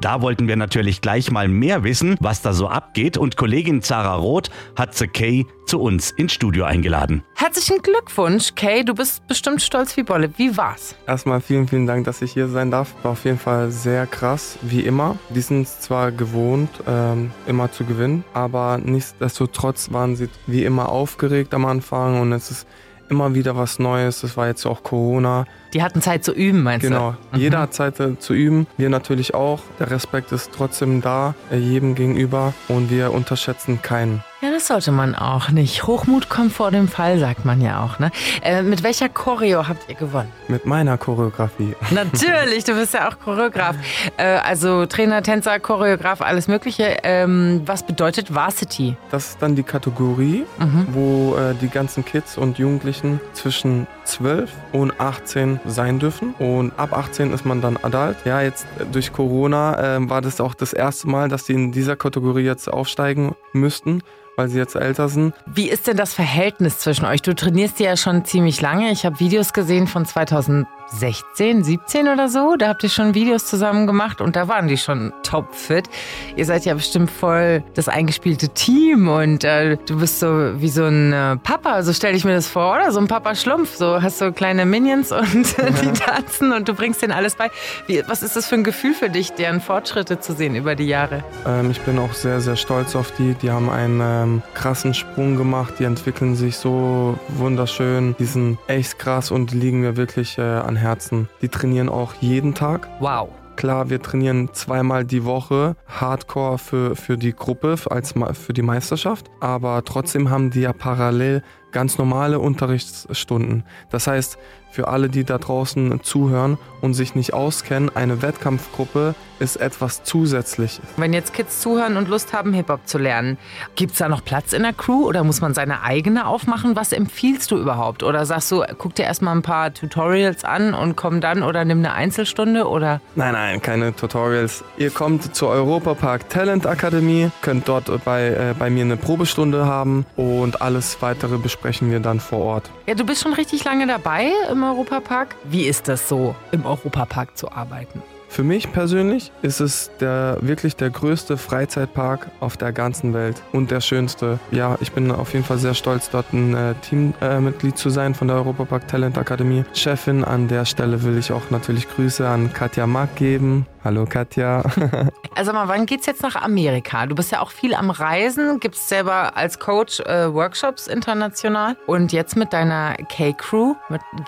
Da 0.00 0.22
wollten 0.22 0.48
wir 0.48 0.56
natürlich 0.56 1.02
gleich 1.02 1.30
mal 1.30 1.46
mehr 1.46 1.84
wissen, 1.84 2.16
was 2.20 2.40
da 2.40 2.54
so 2.54 2.68
abgeht 2.68 3.18
und 3.18 3.36
Kollegin 3.36 3.82
Zara 3.82 4.14
Roth 4.14 4.50
hat 4.74 4.94
The 4.94 5.06
Kay 5.06 5.46
zu 5.66 5.78
uns 5.78 6.10
ins 6.10 6.32
Studio 6.32 6.64
eingeladen. 6.64 7.22
Herzlichen 7.34 7.82
Glückwunsch, 7.82 8.54
Kay, 8.54 8.82
du 8.82 8.94
bist 8.94 9.26
bestimmt 9.28 9.60
stolz 9.60 9.94
wie 9.98 10.02
Bolle. 10.02 10.30
Wie 10.38 10.56
war's? 10.56 10.94
Erstmal 11.06 11.42
vielen, 11.42 11.68
vielen 11.68 11.86
Dank, 11.86 12.06
dass 12.06 12.22
ich 12.22 12.32
hier 12.32 12.48
sein 12.48 12.70
darf. 12.70 12.94
War 13.02 13.12
auf 13.12 13.26
jeden 13.26 13.38
Fall 13.38 13.70
sehr 13.70 14.06
krass, 14.06 14.58
wie 14.62 14.80
immer. 14.80 15.18
Die 15.28 15.42
sind 15.42 15.68
zwar 15.68 16.12
gewohnt, 16.12 16.70
ähm, 16.88 17.30
immer 17.46 17.70
zu 17.70 17.84
gewinnen, 17.84 18.24
aber 18.32 18.78
nichtsdestotrotz 18.78 19.92
waren 19.92 20.16
sie 20.16 20.30
wie 20.46 20.64
immer 20.64 20.88
aufgeregt 20.88 21.52
am 21.52 21.66
Anfang 21.66 22.22
und 22.22 22.32
es 22.32 22.50
ist 22.50 22.66
immer 23.10 23.34
wieder 23.34 23.56
was 23.56 23.78
Neues. 23.78 24.22
Das 24.22 24.36
war 24.36 24.46
jetzt 24.46 24.64
auch 24.64 24.82
Corona. 24.82 25.44
Die 25.72 25.82
hatten 25.82 26.02
Zeit 26.02 26.24
zu 26.24 26.32
üben, 26.32 26.62
meinst 26.62 26.86
genau. 26.86 27.12
du? 27.12 27.16
Genau. 27.30 27.42
Jeder 27.42 27.58
hat 27.60 27.74
Zeit 27.74 28.00
äh, 28.00 28.18
zu 28.18 28.34
üben. 28.34 28.66
Wir 28.76 28.90
natürlich 28.90 29.34
auch. 29.34 29.60
Der 29.78 29.90
Respekt 29.90 30.32
ist 30.32 30.50
trotzdem 30.52 31.00
da, 31.00 31.34
äh, 31.50 31.56
jedem 31.56 31.94
gegenüber. 31.94 32.54
Und 32.68 32.90
wir 32.90 33.12
unterschätzen 33.12 33.80
keinen. 33.82 34.24
Ja, 34.42 34.50
das 34.50 34.68
sollte 34.68 34.90
man 34.90 35.14
auch 35.14 35.50
nicht. 35.50 35.86
Hochmut 35.86 36.30
kommt 36.30 36.52
vor 36.54 36.70
dem 36.70 36.88
Fall, 36.88 37.18
sagt 37.18 37.44
man 37.44 37.60
ja 37.60 37.84
auch. 37.84 37.98
Ne? 37.98 38.10
Äh, 38.42 38.62
mit 38.62 38.82
welcher 38.82 39.10
Choreo 39.10 39.68
habt 39.68 39.86
ihr 39.90 39.96
gewonnen? 39.96 40.32
Mit 40.48 40.64
meiner 40.64 40.96
Choreografie. 40.96 41.76
Natürlich, 41.90 42.64
du 42.64 42.72
bist 42.72 42.94
ja 42.94 43.08
auch 43.08 43.18
Choreograf. 43.18 43.76
Äh, 44.16 44.24
also 44.24 44.86
Trainer, 44.86 45.22
Tänzer, 45.22 45.60
Choreograf, 45.60 46.22
alles 46.22 46.48
Mögliche. 46.48 46.96
Ähm, 47.02 47.60
was 47.66 47.82
bedeutet 47.82 48.34
Varsity? 48.34 48.96
Das 49.10 49.28
ist 49.28 49.42
dann 49.42 49.56
die 49.56 49.62
Kategorie, 49.62 50.46
mhm. 50.58 50.86
wo 50.92 51.36
äh, 51.36 51.54
die 51.60 51.68
ganzen 51.68 52.06
Kids 52.06 52.38
und 52.38 52.56
Jugendlichen 52.56 53.20
zwischen 53.34 53.86
12 54.04 54.50
und 54.72 54.98
18 54.98 55.59
sein 55.66 55.98
dürfen. 55.98 56.34
Und 56.38 56.72
ab 56.78 56.96
18 56.96 57.32
ist 57.32 57.44
man 57.44 57.60
dann 57.60 57.76
Adult. 57.76 58.16
Ja, 58.24 58.40
jetzt 58.40 58.66
durch 58.92 59.12
Corona 59.12 59.96
äh, 59.96 60.08
war 60.08 60.20
das 60.20 60.40
auch 60.40 60.54
das 60.54 60.72
erste 60.72 61.08
Mal, 61.08 61.28
dass 61.28 61.44
die 61.44 61.54
in 61.54 61.72
dieser 61.72 61.96
Kategorie 61.96 62.42
jetzt 62.42 62.68
aufsteigen 62.68 63.34
müssten 63.52 64.02
weil 64.36 64.48
sie 64.48 64.58
jetzt 64.58 64.74
älter 64.74 65.10
sind. 65.10 65.34
Wie 65.44 65.68
ist 65.68 65.86
denn 65.86 65.98
das 65.98 66.14
Verhältnis 66.14 66.78
zwischen 66.78 67.04
euch? 67.04 67.20
Du 67.20 67.34
trainierst 67.34 67.78
ja 67.78 67.94
schon 67.98 68.24
ziemlich 68.24 68.62
lange. 68.62 68.90
Ich 68.90 69.04
habe 69.04 69.20
Videos 69.20 69.52
gesehen 69.52 69.86
von 69.86 70.06
2000. 70.06 70.66
16, 70.92 71.64
17 71.64 72.08
oder 72.08 72.28
so. 72.28 72.56
Da 72.56 72.68
habt 72.68 72.82
ihr 72.82 72.88
schon 72.88 73.14
Videos 73.14 73.46
zusammen 73.46 73.86
gemacht 73.86 74.20
und 74.20 74.36
da 74.36 74.48
waren 74.48 74.68
die 74.68 74.76
schon 74.76 75.12
topfit. 75.22 75.88
Ihr 76.36 76.44
seid 76.44 76.64
ja 76.64 76.74
bestimmt 76.74 77.10
voll 77.10 77.62
das 77.74 77.88
eingespielte 77.88 78.48
Team 78.48 79.08
und 79.08 79.44
äh, 79.44 79.76
du 79.86 79.98
bist 80.00 80.20
so 80.20 80.60
wie 80.60 80.68
so 80.68 80.84
ein 80.84 81.12
äh, 81.12 81.36
Papa, 81.36 81.82
so 81.82 81.92
stelle 81.92 82.16
ich 82.16 82.24
mir 82.24 82.34
das 82.34 82.46
vor, 82.46 82.74
oder? 82.74 82.92
So 82.92 83.00
ein 83.00 83.08
Papa 83.08 83.34
Schlumpf. 83.34 83.76
So 83.76 84.02
hast 84.02 84.18
so 84.18 84.32
kleine 84.32 84.66
Minions 84.66 85.12
und 85.12 85.56
ja. 85.56 85.70
die 85.82 85.92
tanzen 85.92 86.52
und 86.52 86.68
du 86.68 86.74
bringst 86.74 87.02
denen 87.02 87.12
alles 87.12 87.36
bei. 87.36 87.50
Wie, 87.86 88.02
was 88.06 88.22
ist 88.22 88.36
das 88.36 88.46
für 88.46 88.56
ein 88.56 88.64
Gefühl 88.64 88.94
für 88.94 89.10
dich, 89.10 89.32
deren 89.32 89.60
Fortschritte 89.60 90.20
zu 90.20 90.32
sehen 90.32 90.54
über 90.56 90.74
die 90.74 90.86
Jahre? 90.86 91.22
Ähm, 91.46 91.70
ich 91.70 91.80
bin 91.82 91.98
auch 91.98 92.12
sehr, 92.12 92.40
sehr 92.40 92.56
stolz 92.56 92.96
auf 92.96 93.12
die. 93.12 93.34
Die 93.34 93.50
haben 93.50 93.70
einen 93.70 94.00
ähm, 94.02 94.42
krassen 94.54 94.94
Sprung 94.94 95.36
gemacht. 95.36 95.74
Die 95.78 95.84
entwickeln 95.84 96.34
sich 96.34 96.56
so 96.56 97.18
wunderschön. 97.28 98.16
Die 98.18 98.24
sind 98.24 98.58
echt 98.66 98.98
krass 98.98 99.30
und 99.30 99.52
liegen 99.52 99.80
mir 99.80 99.96
wirklich 99.96 100.38
äh, 100.38 100.42
an 100.42 100.79
Herzen. 100.80 101.28
Die 101.42 101.48
trainieren 101.48 101.88
auch 101.88 102.14
jeden 102.14 102.54
Tag. 102.54 102.88
Wow. 102.98 103.28
Klar, 103.56 103.90
wir 103.90 104.00
trainieren 104.00 104.48
zweimal 104.54 105.04
die 105.04 105.24
Woche 105.24 105.76
Hardcore 105.86 106.56
für, 106.56 106.96
für 106.96 107.18
die 107.18 107.34
Gruppe, 107.34 107.74
als 107.90 108.14
für 108.32 108.52
die 108.54 108.62
Meisterschaft. 108.62 109.30
Aber 109.40 109.84
trotzdem 109.84 110.30
haben 110.30 110.50
die 110.50 110.62
ja 110.62 110.72
parallel 110.72 111.42
ganz 111.72 111.98
normale 111.98 112.38
Unterrichtsstunden. 112.38 113.64
Das 113.90 114.06
heißt, 114.06 114.38
für 114.70 114.86
alle, 114.88 115.08
die 115.08 115.24
da 115.24 115.38
draußen 115.38 116.00
zuhören 116.02 116.56
und 116.80 116.94
sich 116.94 117.14
nicht 117.14 117.34
auskennen, 117.34 117.90
eine 117.94 118.22
Wettkampfgruppe 118.22 119.16
ist 119.40 119.56
etwas 119.56 120.04
zusätzlich. 120.04 120.80
Wenn 120.96 121.12
jetzt 121.12 121.32
Kids 121.32 121.60
zuhören 121.60 121.96
und 121.96 122.08
Lust 122.08 122.32
haben, 122.32 122.52
Hip-Hop 122.52 122.86
zu 122.86 122.98
lernen, 122.98 123.36
gibt 123.74 123.92
es 123.92 123.98
da 123.98 124.08
noch 124.08 124.24
Platz 124.24 124.52
in 124.52 124.62
der 124.62 124.72
Crew 124.72 125.06
oder 125.06 125.24
muss 125.24 125.40
man 125.40 125.54
seine 125.54 125.82
eigene 125.82 126.26
aufmachen? 126.26 126.76
Was 126.76 126.92
empfiehlst 126.92 127.50
du 127.50 127.56
überhaupt? 127.58 128.02
Oder 128.02 128.24
sagst 128.26 128.52
du, 128.52 128.62
guck 128.78 128.94
dir 128.94 129.04
erstmal 129.04 129.34
ein 129.34 129.42
paar 129.42 129.74
Tutorials 129.74 130.44
an 130.44 130.74
und 130.74 130.94
komm 130.94 131.20
dann 131.20 131.42
oder 131.42 131.64
nimm 131.64 131.78
eine 131.78 131.92
Einzelstunde 131.92 132.68
oder? 132.68 133.00
Nein, 133.16 133.32
nein, 133.32 133.62
keine 133.62 133.96
Tutorials. 133.96 134.62
Ihr 134.76 134.90
kommt 134.90 135.34
zur 135.34 135.48
Europapark 135.48 136.28
Talent 136.28 136.66
Akademie, 136.66 137.30
könnt 137.42 137.66
dort 137.66 137.90
bei, 138.04 138.28
äh, 138.28 138.54
bei 138.58 138.70
mir 138.70 138.84
eine 138.84 138.96
Probestunde 138.96 139.66
haben 139.66 140.06
und 140.16 140.62
alles 140.62 141.00
weitere 141.00 141.38
besprechen 141.38 141.59
wir 141.62 142.00
dann 142.00 142.20
vor 142.20 142.40
Ort. 142.40 142.70
Ja, 142.86 142.94
du 142.94 143.04
bist 143.04 143.22
schon 143.22 143.32
richtig 143.32 143.64
lange 143.64 143.86
dabei 143.86 144.30
im 144.50 144.62
Europapark. 144.62 145.36
Wie 145.44 145.64
ist 145.64 145.88
das 145.88 146.08
so, 146.08 146.34
im 146.52 146.66
Europapark 146.66 147.36
zu 147.36 147.50
arbeiten? 147.52 148.02
Für 148.30 148.44
mich 148.44 148.70
persönlich 148.70 149.32
ist 149.42 149.58
es 149.58 149.90
der, 149.98 150.38
wirklich 150.40 150.76
der 150.76 150.90
größte 150.90 151.36
Freizeitpark 151.36 152.30
auf 152.38 152.56
der 152.56 152.70
ganzen 152.70 153.12
Welt 153.12 153.42
und 153.50 153.72
der 153.72 153.80
schönste. 153.80 154.38
Ja, 154.52 154.78
ich 154.80 154.92
bin 154.92 155.10
auf 155.10 155.32
jeden 155.32 155.44
Fall 155.44 155.58
sehr 155.58 155.74
stolz, 155.74 156.10
dort 156.10 156.32
ein 156.32 156.54
äh, 156.54 156.74
Teammitglied 156.76 157.72
äh, 157.72 157.76
zu 157.76 157.90
sein 157.90 158.14
von 158.14 158.28
der 158.28 158.36
Europapark 158.36 158.86
Talent 158.86 159.18
Akademie. 159.18 159.64
Chefin 159.74 160.22
an 160.22 160.46
der 160.46 160.64
Stelle 160.64 161.02
will 161.02 161.18
ich 161.18 161.32
auch 161.32 161.50
natürlich 161.50 161.88
Grüße 161.88 162.26
an 162.26 162.52
Katja 162.52 162.86
Mack 162.86 163.16
geben. 163.16 163.66
Hallo 163.82 164.04
Katja. 164.04 164.62
also 165.34 165.52
mal, 165.54 165.66
wann 165.66 165.86
geht's 165.86 166.04
jetzt 166.04 166.22
nach 166.22 166.36
Amerika? 166.36 167.06
Du 167.06 167.14
bist 167.14 167.32
ja 167.32 167.40
auch 167.40 167.50
viel 167.50 167.74
am 167.74 167.88
Reisen, 167.88 168.60
gibst 168.60 168.90
selber 168.90 169.36
als 169.38 169.58
Coach 169.58 170.00
äh, 170.00 170.32
Workshops 170.32 170.86
international 170.86 171.76
und 171.86 172.12
jetzt 172.12 172.36
mit 172.36 172.52
deiner 172.52 172.94
K-Crew 173.08 173.74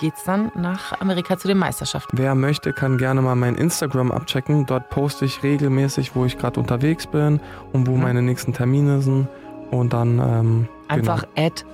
geht's 0.00 0.24
dann 0.24 0.50
nach 0.54 0.98
Amerika 1.00 1.36
zu 1.36 1.48
den 1.48 1.58
Meisterschaften. 1.58 2.16
Wer 2.16 2.34
möchte, 2.34 2.72
kann 2.72 2.96
gerne 2.96 3.20
mal 3.20 3.34
mein 3.34 3.56
Instagram 3.56 4.10
abchecken. 4.10 4.64
Dort 4.64 4.88
poste 4.88 5.26
ich 5.26 5.42
regelmäßig, 5.42 6.16
wo 6.16 6.24
ich 6.24 6.38
gerade 6.38 6.58
unterwegs 6.58 7.06
bin 7.06 7.38
und 7.72 7.86
wo 7.86 7.92
mhm. 7.92 8.02
meine 8.02 8.22
nächsten 8.22 8.54
Termine 8.54 9.02
sind 9.02 9.28
und 9.70 9.92
dann 9.92 10.18
ähm, 10.18 10.68
einfach 10.88 11.26
genau. 11.34 11.46
at 11.46 11.64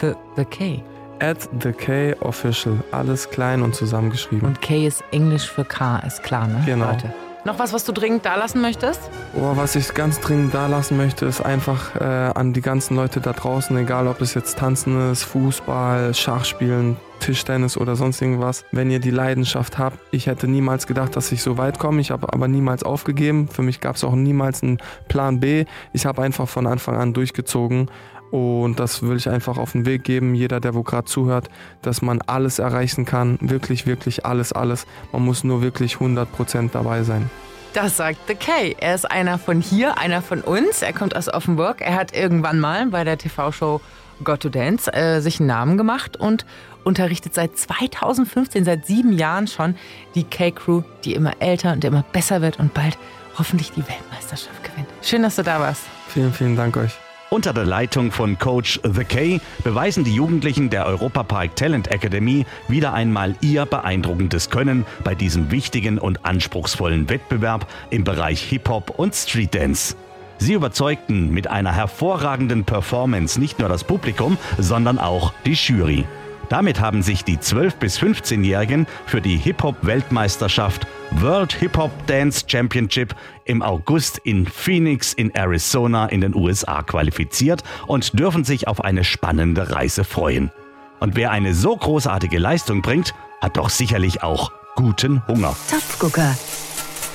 the, 0.00 0.14
the 0.36 0.44
K. 0.44 0.82
At 1.20 1.48
the 1.62 1.72
K 1.72 2.14
Official. 2.20 2.78
Alles 2.92 3.28
klein 3.28 3.62
und 3.62 3.74
zusammengeschrieben. 3.74 4.48
Und 4.48 4.62
K 4.62 4.86
ist 4.86 5.04
Englisch 5.12 5.50
für 5.50 5.64
K, 5.64 5.98
ist 5.98 6.22
klar, 6.22 6.46
ne? 6.46 6.62
Genau. 6.66 6.90
Leute. 6.90 7.12
Noch 7.44 7.58
was, 7.58 7.72
was 7.72 7.84
du 7.84 7.92
dringend 7.92 8.26
da 8.26 8.36
lassen 8.36 8.60
möchtest? 8.60 9.00
Oh, 9.34 9.52
was 9.54 9.74
ich 9.74 9.94
ganz 9.94 10.20
dringend 10.20 10.52
da 10.52 10.66
lassen 10.66 10.98
möchte, 10.98 11.24
ist 11.24 11.40
einfach 11.40 11.96
äh, 11.96 12.04
an 12.04 12.52
die 12.52 12.60
ganzen 12.60 12.96
Leute 12.96 13.20
da 13.20 13.32
draußen, 13.32 13.74
egal 13.78 14.08
ob 14.08 14.20
es 14.20 14.34
jetzt 14.34 14.58
Tanzen 14.58 15.10
ist, 15.10 15.22
Fußball, 15.24 16.12
Schachspielen, 16.12 16.98
Tischtennis 17.20 17.78
oder 17.78 17.96
sonst 17.96 18.20
irgendwas. 18.20 18.64
Wenn 18.72 18.90
ihr 18.90 19.00
die 19.00 19.10
Leidenschaft 19.10 19.78
habt, 19.78 19.98
ich 20.10 20.26
hätte 20.26 20.48
niemals 20.48 20.86
gedacht, 20.86 21.16
dass 21.16 21.32
ich 21.32 21.42
so 21.42 21.56
weit 21.56 21.78
komme. 21.78 22.02
Ich 22.02 22.10
habe 22.10 22.30
aber 22.30 22.46
niemals 22.46 22.82
aufgegeben. 22.82 23.48
Für 23.48 23.62
mich 23.62 23.80
gab 23.80 23.96
es 23.96 24.04
auch 24.04 24.14
niemals 24.14 24.62
einen 24.62 24.78
Plan 25.08 25.40
B. 25.40 25.64
Ich 25.94 26.04
habe 26.04 26.20
einfach 26.22 26.48
von 26.48 26.66
Anfang 26.66 26.96
an 26.96 27.14
durchgezogen. 27.14 27.90
Und 28.30 28.78
das 28.78 29.02
will 29.02 29.16
ich 29.16 29.28
einfach 29.28 29.58
auf 29.58 29.72
den 29.72 29.86
Weg 29.86 30.04
geben, 30.04 30.34
jeder, 30.34 30.60
der 30.60 30.74
wo 30.74 30.82
gerade 30.82 31.06
zuhört, 31.06 31.48
dass 31.82 32.00
man 32.00 32.20
alles 32.22 32.58
erreichen 32.58 33.04
kann. 33.04 33.38
Wirklich, 33.40 33.86
wirklich 33.86 34.24
alles, 34.24 34.52
alles. 34.52 34.86
Man 35.12 35.24
muss 35.24 35.42
nur 35.42 35.62
wirklich 35.62 35.96
100% 35.96 36.70
dabei 36.72 37.02
sein. 37.02 37.28
Das 37.72 37.96
sagt 37.96 38.18
The 38.26 38.34
K. 38.34 38.74
Er 38.78 38.94
ist 38.94 39.10
einer 39.10 39.38
von 39.38 39.60
hier, 39.60 39.98
einer 39.98 40.22
von 40.22 40.40
uns. 40.40 40.82
Er 40.82 40.92
kommt 40.92 41.14
aus 41.14 41.32
Offenburg. 41.32 41.80
Er 41.80 41.94
hat 41.94 42.14
irgendwann 42.14 42.58
mal 42.58 42.86
bei 42.86 43.04
der 43.04 43.16
TV-Show 43.18 43.80
Got 44.24 44.40
to 44.40 44.48
Dance 44.48 44.92
äh, 44.92 45.20
sich 45.20 45.40
einen 45.40 45.46
Namen 45.46 45.76
gemacht 45.76 46.16
und 46.16 46.44
unterrichtet 46.84 47.34
seit 47.34 47.56
2015, 47.56 48.64
seit 48.64 48.86
sieben 48.86 49.12
Jahren 49.12 49.46
schon, 49.46 49.76
die 50.14 50.24
K-Crew, 50.24 50.82
die 51.04 51.14
immer 51.14 51.32
älter 51.40 51.72
und 51.72 51.84
immer 51.84 52.04
besser 52.12 52.42
wird 52.42 52.58
und 52.58 52.74
bald 52.74 52.98
hoffentlich 53.38 53.72
die 53.72 53.86
Weltmeisterschaft 53.86 54.62
gewinnt. 54.64 54.88
Schön, 55.02 55.22
dass 55.22 55.36
du 55.36 55.42
da 55.42 55.60
warst. 55.60 55.84
Vielen, 56.08 56.32
vielen 56.32 56.56
Dank 56.56 56.76
euch. 56.76 56.98
Unter 57.30 57.52
der 57.52 57.64
Leitung 57.64 58.10
von 58.10 58.40
Coach 58.40 58.80
The 58.82 59.04
K 59.04 59.40
beweisen 59.62 60.02
die 60.02 60.12
Jugendlichen 60.12 60.68
der 60.68 60.84
Europapark 60.86 61.54
Talent 61.54 61.86
Academy 61.86 62.44
wieder 62.66 62.92
einmal 62.92 63.36
ihr 63.40 63.66
beeindruckendes 63.66 64.50
Können 64.50 64.84
bei 65.04 65.14
diesem 65.14 65.52
wichtigen 65.52 66.00
und 66.00 66.24
anspruchsvollen 66.26 67.08
Wettbewerb 67.08 67.68
im 67.90 68.02
Bereich 68.02 68.42
Hip-Hop 68.42 68.98
und 68.98 69.14
Street 69.14 69.54
Dance. 69.54 69.94
Sie 70.38 70.54
überzeugten 70.54 71.30
mit 71.30 71.46
einer 71.46 71.72
hervorragenden 71.72 72.64
Performance 72.64 73.38
nicht 73.38 73.60
nur 73.60 73.68
das 73.68 73.84
Publikum, 73.84 74.36
sondern 74.58 74.98
auch 74.98 75.32
die 75.46 75.52
Jury. 75.52 76.06
Damit 76.50 76.80
haben 76.80 77.00
sich 77.00 77.22
die 77.22 77.38
12- 77.38 77.76
bis 77.76 77.98
15-Jährigen 78.00 78.88
für 79.06 79.20
die 79.20 79.36
Hip-Hop-Weltmeisterschaft 79.36 80.84
World 81.12 81.52
Hip-Hop 81.52 81.92
Dance 82.08 82.44
Championship 82.46 83.14
im 83.44 83.62
August 83.62 84.18
in 84.24 84.46
Phoenix 84.46 85.12
in 85.12 85.32
Arizona 85.32 86.06
in 86.06 86.20
den 86.20 86.34
USA 86.34 86.82
qualifiziert 86.82 87.62
und 87.86 88.18
dürfen 88.18 88.42
sich 88.42 88.66
auf 88.66 88.82
eine 88.82 89.04
spannende 89.04 89.70
Reise 89.70 90.02
freuen. 90.02 90.50
Und 90.98 91.14
wer 91.14 91.30
eine 91.30 91.54
so 91.54 91.76
großartige 91.76 92.40
Leistung 92.40 92.82
bringt, 92.82 93.14
hat 93.40 93.56
doch 93.56 93.70
sicherlich 93.70 94.24
auch 94.24 94.50
guten 94.74 95.24
Hunger. 95.28 95.56
Topfgucker. 95.70 96.36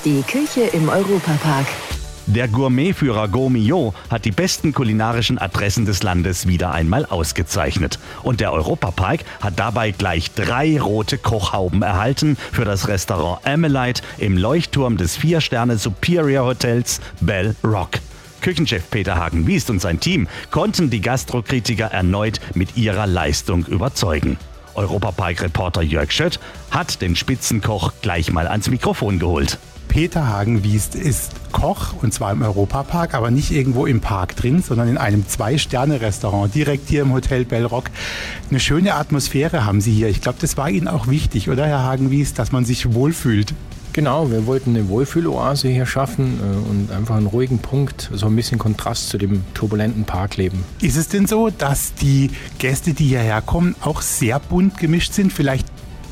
Die 0.05 0.23
Küche 0.23 0.61
im 0.61 0.87
Europapark. 0.87 1.67
Der 2.27 2.47
Gourmetführer 2.47 3.27
Gourmillot 3.27 3.93
hat 4.09 4.25
die 4.25 4.31
besten 4.31 4.73
kulinarischen 4.73 5.37
Adressen 5.37 5.85
des 5.85 6.01
Landes 6.01 6.47
wieder 6.47 6.71
einmal 6.71 7.05
ausgezeichnet. 7.05 7.99
Und 8.23 8.39
der 8.39 8.51
Europapark 8.51 9.19
hat 9.41 9.59
dabei 9.59 9.91
gleich 9.91 10.31
drei 10.31 10.81
rote 10.81 11.19
Kochhauben 11.19 11.83
erhalten 11.83 12.35
für 12.51 12.65
das 12.65 12.87
Restaurant 12.87 13.45
Amelite 13.45 14.01
im 14.17 14.37
Leuchtturm 14.37 14.97
des 14.97 15.15
Vier-Sterne 15.17 15.77
Superior 15.77 16.47
Hotels 16.47 16.99
Bell 17.21 17.55
Rock. 17.63 17.99
Küchenchef 18.41 18.89
Peter 18.89 19.17
Hagen-Wiest 19.17 19.69
und 19.69 19.79
sein 19.79 19.99
Team 19.99 20.27
konnten 20.49 20.89
die 20.89 21.01
Gastrokritiker 21.01 21.87
erneut 21.87 22.39
mit 22.55 22.75
ihrer 22.75 23.05
Leistung 23.05 23.67
überzeugen. 23.67 24.37
Europapark-Reporter 24.73 25.83
Jörg 25.83 26.11
Schött 26.11 26.39
hat 26.71 27.01
den 27.01 27.15
Spitzenkoch 27.15 27.93
gleich 28.01 28.31
mal 28.31 28.47
ans 28.47 28.69
Mikrofon 28.69 29.19
geholt. 29.19 29.59
Peter 29.95 30.27
Hagenwiest 30.27 30.93
ist 30.93 31.31
Koch 31.53 31.93
und 32.01 32.13
zwar 32.13 32.33
im 32.33 32.41
Europapark, 32.41 33.13
aber 33.13 33.31
nicht 33.31 33.49
irgendwo 33.51 33.85
im 33.85 34.01
Park 34.01 34.35
drin, 34.35 34.61
sondern 34.61 34.89
in 34.89 34.97
einem 34.97 35.25
Zwei-Sterne-Restaurant 35.25 36.53
direkt 36.53 36.89
hier 36.89 37.03
im 37.03 37.13
Hotel 37.13 37.45
Bellrock. 37.45 37.85
Eine 38.49 38.59
schöne 38.59 38.95
Atmosphäre 38.95 39.63
haben 39.63 39.79
Sie 39.79 39.93
hier. 39.93 40.09
Ich 40.09 40.19
glaube, 40.19 40.37
das 40.41 40.57
war 40.57 40.69
Ihnen 40.69 40.89
auch 40.89 41.07
wichtig, 41.07 41.49
oder 41.49 41.65
Herr 41.65 41.83
Hagenwiest, 41.83 42.37
dass 42.37 42.51
man 42.51 42.65
sich 42.65 42.93
wohlfühlt? 42.93 43.53
Genau, 43.93 44.29
wir 44.29 44.45
wollten 44.47 44.71
eine 44.71 44.89
Wohlfühloase 44.89 45.69
hier 45.69 45.85
schaffen 45.85 46.41
äh, 46.41 46.69
und 46.69 46.91
einfach 46.91 47.15
einen 47.15 47.27
ruhigen 47.27 47.59
Punkt, 47.59 48.09
so 48.13 48.25
ein 48.25 48.35
bisschen 48.35 48.59
Kontrast 48.59 49.07
zu 49.07 49.17
dem 49.17 49.45
turbulenten 49.53 50.03
Parkleben. 50.03 50.65
Ist 50.81 50.97
es 50.97 51.07
denn 51.07 51.25
so, 51.25 51.49
dass 51.49 51.93
die 51.93 52.31
Gäste, 52.59 52.93
die 52.93 53.05
hierher 53.05 53.41
kommen, 53.41 53.77
auch 53.79 54.01
sehr 54.01 54.39
bunt 54.39 54.77
gemischt 54.77 55.13
sind? 55.13 55.31
Vielleicht 55.31 55.65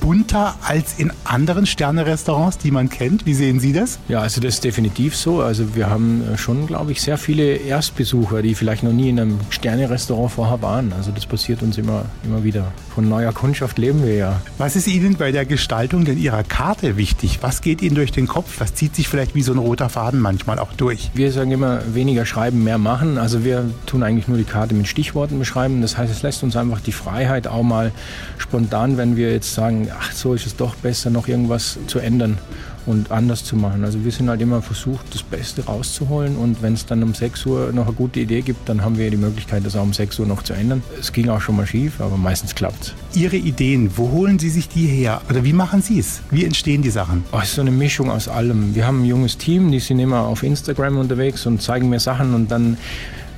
bunter 0.03 0.55
als 0.61 0.99
in 0.99 1.13
anderen 1.23 1.65
Sterne-Restaurants, 1.65 2.57
die 2.57 2.71
man 2.71 2.89
kennt. 2.89 3.25
Wie 3.25 3.33
sehen 3.33 3.61
Sie 3.61 3.71
das? 3.71 3.99
Ja, 4.09 4.19
also 4.19 4.41
das 4.41 4.55
ist 4.55 4.65
definitiv 4.65 5.15
so. 5.15 5.41
Also 5.41 5.75
wir 5.75 5.89
haben 5.89 6.21
äh, 6.27 6.37
schon, 6.37 6.67
glaube 6.67 6.91
ich, 6.91 7.01
sehr 7.01 7.17
viele 7.17 7.55
Erstbesucher, 7.55 8.41
die 8.41 8.53
vielleicht 8.53 8.83
noch 8.83 8.91
nie 8.91 9.07
in 9.07 9.19
einem 9.21 9.39
Sterne-Restaurant 9.49 10.33
vorher 10.33 10.61
waren. 10.61 10.91
Also 10.91 11.11
das 11.11 11.25
passiert 11.25 11.63
uns 11.63 11.77
immer, 11.77 12.03
immer 12.25 12.43
wieder. 12.43 12.73
Von 12.93 13.07
neuer 13.07 13.31
Kundschaft 13.31 13.77
leben 13.77 14.03
wir 14.03 14.15
ja. 14.15 14.41
Was 14.57 14.75
ist 14.75 14.87
Ihnen 14.87 15.15
bei 15.15 15.31
der 15.31 15.45
Gestaltung 15.45 16.03
denn 16.03 16.17
Ihrer 16.17 16.43
Karte 16.43 16.97
wichtig? 16.97 17.39
Was 17.39 17.61
geht 17.61 17.81
Ihnen 17.81 17.95
durch 17.95 18.11
den 18.11 18.27
Kopf? 18.27 18.59
Was 18.59 18.75
zieht 18.75 18.97
sich 18.97 19.07
vielleicht 19.07 19.35
wie 19.35 19.41
so 19.41 19.53
ein 19.53 19.57
roter 19.57 19.87
Faden 19.87 20.19
manchmal 20.19 20.59
auch 20.59 20.73
durch? 20.73 21.11
Wir 21.13 21.31
sagen 21.31 21.51
immer, 21.51 21.81
weniger 21.95 22.25
schreiben, 22.25 22.65
mehr 22.65 22.77
machen. 22.77 23.17
Also 23.17 23.45
wir 23.45 23.69
tun 23.85 24.03
eigentlich 24.03 24.27
nur 24.27 24.37
die 24.37 24.43
Karte 24.43 24.75
mit 24.75 24.89
Stichworten 24.89 25.39
beschreiben. 25.39 25.81
Das 25.81 25.97
heißt, 25.97 26.11
es 26.11 26.23
lässt 26.23 26.43
uns 26.43 26.57
einfach 26.57 26.81
die 26.81 26.91
Freiheit 26.91 27.47
auch 27.47 27.63
mal 27.63 27.93
spontan, 28.37 28.97
wenn 28.97 29.15
wir 29.15 29.31
jetzt 29.31 29.53
sagen, 29.53 29.87
ach, 29.97 30.11
so 30.11 30.33
ist 30.33 30.45
es 30.45 30.55
doch 30.55 30.75
besser, 30.75 31.09
noch 31.09 31.27
irgendwas 31.27 31.77
zu 31.87 31.99
ändern 31.99 32.37
und 32.85 33.11
anders 33.11 33.43
zu 33.43 33.55
machen. 33.55 33.83
Also 33.83 34.03
wir 34.03 34.11
sind 34.11 34.29
halt 34.29 34.41
immer 34.41 34.61
versucht, 34.61 35.13
das 35.13 35.23
Beste 35.23 35.65
rauszuholen 35.65 36.35
und 36.35 36.61
wenn 36.61 36.73
es 36.73 36.85
dann 36.85 37.01
um 37.03 37.13
6 37.13 37.45
Uhr 37.45 37.71
noch 37.71 37.87
eine 37.87 37.95
gute 37.95 38.19
Idee 38.19 38.41
gibt, 38.41 38.67
dann 38.67 38.83
haben 38.83 38.97
wir 38.97 39.09
die 39.09 39.17
Möglichkeit, 39.17 39.65
das 39.65 39.75
auch 39.75 39.83
um 39.83 39.93
6 39.93 40.19
Uhr 40.19 40.25
noch 40.25 40.43
zu 40.43 40.53
ändern. 40.53 40.83
Es 40.99 41.13
ging 41.13 41.29
auch 41.29 41.41
schon 41.41 41.55
mal 41.55 41.65
schief, 41.65 42.01
aber 42.01 42.17
meistens 42.17 42.55
klappt 42.55 42.83
es. 42.83 42.93
Ihre 43.17 43.37
Ideen, 43.37 43.91
wo 43.95 44.11
holen 44.11 44.39
Sie 44.39 44.49
sich 44.49 44.67
die 44.67 44.87
her? 44.87 45.21
Oder 45.29 45.43
wie 45.43 45.53
machen 45.53 45.81
Sie 45.81 45.99
es? 45.99 46.21
Wie 46.31 46.43
entstehen 46.43 46.81
die 46.81 46.89
Sachen? 46.89 47.23
Oh, 47.31 47.39
es 47.41 47.49
ist 47.49 47.55
so 47.55 47.61
eine 47.61 47.71
Mischung 47.71 48.11
aus 48.11 48.27
allem. 48.27 48.75
Wir 48.75 48.85
haben 48.85 49.03
ein 49.03 49.05
junges 49.05 49.37
Team, 49.37 49.71
die 49.71 49.79
sind 49.79 49.99
immer 49.99 50.21
auf 50.21 50.43
Instagram 50.43 50.97
unterwegs 50.97 51.45
und 51.45 51.61
zeigen 51.61 51.89
mir 51.89 51.99
Sachen 51.99 52.33
und 52.33 52.51
dann 52.51 52.77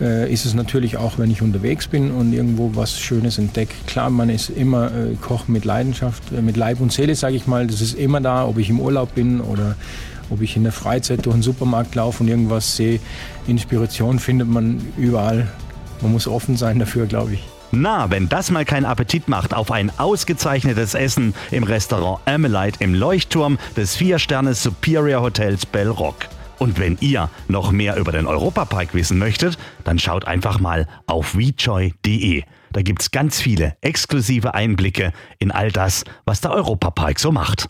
äh, 0.02 0.32
ist 0.32 0.46
es 0.46 0.54
natürlich 0.54 0.98
auch, 0.98 1.18
wenn 1.18 1.32
ich 1.32 1.42
unterwegs 1.42 1.88
bin 1.88 2.12
und 2.12 2.34
irgendwo 2.34 2.72
was 2.76 3.00
Schönes 3.00 3.38
entdecke. 3.38 3.74
Klar, 3.88 4.10
man 4.10 4.30
ist 4.30 4.50
immer 4.50 4.88
äh, 4.88 5.16
Koch 5.22 5.48
mit 5.48 5.66
Leidenschaft, 5.66 6.24
äh, 6.32 6.42
mit 6.42 6.58
Leib 6.58 6.82
und 6.82 6.92
Seele, 6.92 7.16
sage 7.16 7.36
ich 7.36 7.48
mal. 7.48 7.68
Das 7.68 7.82
ist 7.82 7.94
immer 7.94 8.22
da, 8.22 8.46
ob 8.46 8.58
ich 8.58 8.70
im 8.70 8.80
Urlaub 8.80 9.16
bin 9.16 9.42
oder 9.42 9.76
ob 10.30 10.42
ich 10.42 10.56
in 10.56 10.64
der 10.64 10.72
Freizeit 10.72 11.26
durch 11.26 11.36
den 11.36 11.44
Supermarkt 11.44 11.96
laufe 11.96 12.24
und 12.24 12.30
irgendwas 12.30 12.76
sehe. 12.76 13.00
Inspiration 13.48 14.20
findet 14.20 14.48
man 14.48 14.82
überall. 14.98 15.48
Man 16.02 16.12
muss 16.12 16.28
offen 16.28 16.58
sein 16.58 16.80
dafür, 16.80 17.06
glaube 17.06 17.34
ich. 17.34 17.44
Na, 17.72 18.10
wenn 18.10 18.30
das 18.30 18.52
mal 18.52 18.64
keinen 18.64 18.86
Appetit 18.86 19.28
macht 19.28 19.54
auf 19.54 19.72
ein 19.72 19.92
ausgezeichnetes 19.98 20.94
Essen 20.94 21.34
im 21.52 21.64
Restaurant 21.64 22.20
Amelite 22.26 22.82
im 22.82 22.94
Leuchtturm 22.94 23.58
des 23.76 23.98
4-Sterne 23.98 24.54
Superior 24.54 25.22
Hotels 25.22 25.66
Bellrock. 25.66 26.16
Und 26.58 26.80
wenn 26.80 26.98
ihr 27.02 27.30
noch 27.48 27.72
mehr 27.72 27.98
über 27.98 28.12
den 28.12 28.28
Europapark 28.28 28.94
wissen 28.94 29.18
möchtet, 29.18 29.58
dann 29.84 30.00
schaut 30.00 30.26
einfach 30.26 30.60
mal 30.60 30.88
auf 31.08 31.36
wejoy.de. 31.36 32.44
Da 32.72 32.82
gibt's 32.82 33.12
ganz 33.12 33.40
viele 33.40 33.78
exklusive 33.82 34.54
Einblicke 34.54 35.14
in 35.40 35.52
all 35.52 35.72
das, 35.72 36.04
was 36.26 36.42
der 36.42 36.52
Europapark 36.52 37.20
so 37.20 37.32
macht. 37.32 37.70